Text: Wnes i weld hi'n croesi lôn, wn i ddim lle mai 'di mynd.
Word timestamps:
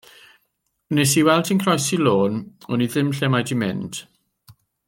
Wnes 0.93 1.13
i 1.21 1.23
weld 1.27 1.51
hi'n 1.51 1.61
croesi 1.65 2.01
lôn, 2.07 2.41
wn 2.71 2.85
i 2.89 2.91
ddim 2.95 3.15
lle 3.19 3.33
mai 3.35 3.45
'di 3.45 3.61
mynd. 3.65 4.05